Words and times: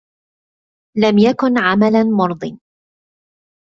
لم 0.97 1.17
يكن 1.17 1.57
عملاً 1.57 2.03
مرضٍ. 2.03 2.57